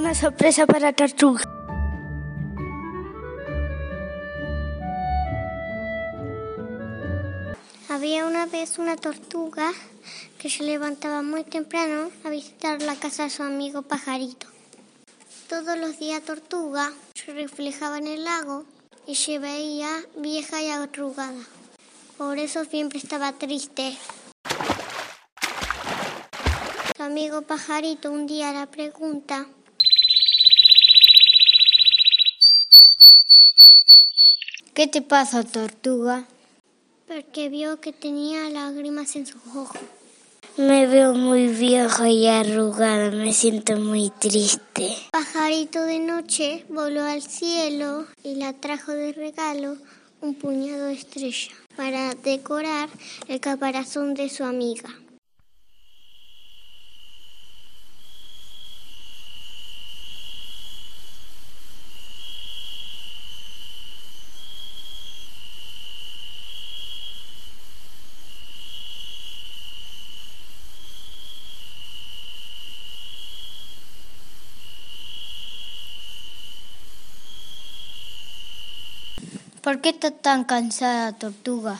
[0.00, 1.42] Una sorpresa para Tortuga.
[7.90, 9.70] Había una vez una tortuga
[10.38, 14.46] que se levantaba muy temprano a visitar la casa de su amigo pajarito.
[15.50, 18.64] Todos los días tortuga se reflejaba en el lago
[19.06, 21.44] y se veía vieja y arrugada.
[22.16, 23.98] Por eso siempre estaba triste.
[26.96, 29.46] Su amigo pajarito un día la pregunta
[34.74, 36.26] ¿Qué te pasa, tortuga?
[37.10, 39.80] porque vio que tenía lágrimas en sus ojos.
[40.56, 44.96] Me veo muy vieja y arrugada, me siento muy triste.
[45.10, 49.76] Pajarito de noche voló al cielo y la trajo de regalo
[50.20, 52.88] un puñado de estrella para decorar
[53.26, 54.90] el caparazón de su amiga.
[79.62, 81.78] ¿Por qué estás tan cansada, tortuga?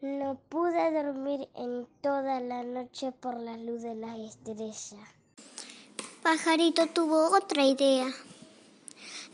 [0.00, 5.02] No pude dormir en toda la noche por la luz de la estrella.
[6.22, 8.06] Pajarito tuvo otra idea.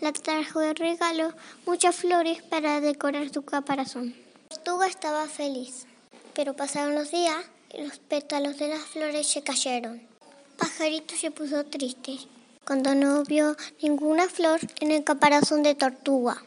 [0.00, 1.34] La trajo de regalo
[1.66, 4.14] muchas flores para decorar su caparazón.
[4.48, 5.86] Tortuga estaba feliz,
[6.32, 10.00] pero pasaron los días y los pétalos de las flores se cayeron.
[10.56, 12.16] Pajarito se puso triste
[12.64, 16.42] cuando no vio ninguna flor en el caparazón de Tortuga.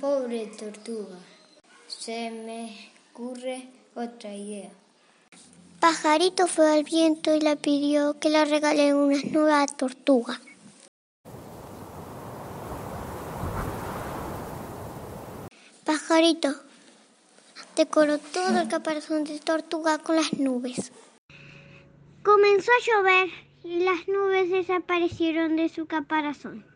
[0.00, 1.18] Pobre tortuga.
[1.86, 4.70] Se me ocurre otra idea.
[5.78, 10.40] Pajarito fue al viento y le pidió que le regale unas nubes a Tortuga.
[15.84, 16.54] Pajarito
[17.76, 20.90] decoró todo el caparazón de Tortuga con las nubes.
[22.24, 23.30] Comenzó a llover
[23.62, 26.73] y las nubes desaparecieron de su caparazón.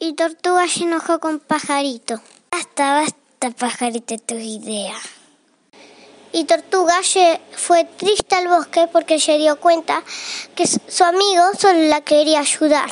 [0.00, 2.20] Y Tortuga se enojó con Pajarito.
[2.50, 4.96] Basta, basta, pajarito, tus ideas.
[6.32, 10.04] Y Tortuga se fue triste al bosque porque se dio cuenta
[10.54, 12.90] que su amigo solo la quería ayudar.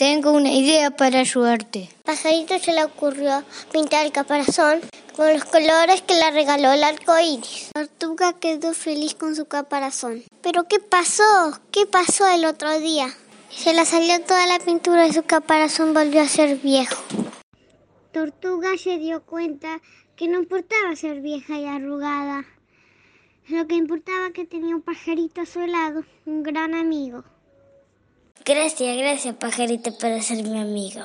[0.00, 1.90] Tengo una idea para ayudarte.
[2.06, 4.80] Pajarito se le ocurrió pintar el caparazón
[5.14, 7.68] con los colores que le regaló el arco iris.
[7.74, 10.22] Tortuga quedó feliz con su caparazón.
[10.40, 11.60] Pero ¿qué pasó?
[11.70, 13.08] ¿Qué pasó el otro día?
[13.50, 17.02] Se le salió toda la pintura y su caparazón volvió a ser viejo.
[18.10, 19.82] Tortuga se dio cuenta
[20.16, 22.46] que no importaba ser vieja y arrugada.
[23.48, 27.22] Lo que importaba que tenía un pajarito a su lado, un gran amigo.
[28.50, 31.02] Gracias, gracias, pajarito, por ser mi amigo.